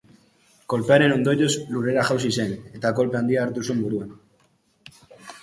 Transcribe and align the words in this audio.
Kolpearen 0.73 1.13
ondorioz, 1.15 1.49
lurrera 1.73 2.05
jausi 2.07 2.31
zen, 2.39 2.57
eta 2.79 2.93
kolpe 3.01 3.21
handia 3.21 3.45
hartu 3.45 3.67
zuen 3.69 3.85
buruan. 3.87 4.19